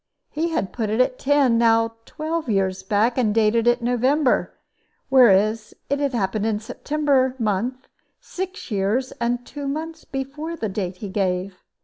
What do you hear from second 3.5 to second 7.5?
it in November, whereas it had happened in September